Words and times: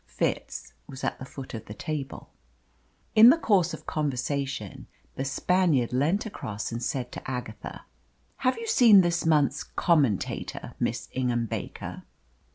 Fitz 0.07 0.73
was 0.87 1.03
at 1.03 1.19
the 1.19 1.25
foot 1.25 1.53
of 1.53 1.65
the 1.65 1.75
table. 1.75 2.31
In 3.13 3.29
the 3.29 3.37
course 3.37 3.71
of 3.71 3.85
conversation 3.85 4.87
the 5.15 5.23
Spaniard 5.23 5.93
leant 5.93 6.25
across 6.25 6.71
and 6.71 6.81
said 6.81 7.11
to 7.11 7.29
Agatha 7.29 7.85
"Have 8.37 8.57
you 8.57 8.65
seen 8.65 9.01
this 9.01 9.27
month's 9.27 9.63
Commentator, 9.63 10.73
Miss 10.79 11.07
Ingham 11.11 11.45
Baker?" 11.45 12.01